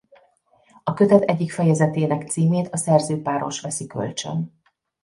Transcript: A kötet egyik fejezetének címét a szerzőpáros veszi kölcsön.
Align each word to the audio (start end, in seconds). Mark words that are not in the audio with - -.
A 0.83 0.93
kötet 0.93 1.21
egyik 1.23 1.51
fejezetének 1.51 2.27
címét 2.29 2.67
a 2.73 2.77
szerzőpáros 2.77 3.61
veszi 3.61 3.87
kölcsön. 3.87 4.61